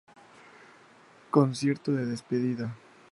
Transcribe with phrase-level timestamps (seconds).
[1.29, 2.75] Concierto de Despedida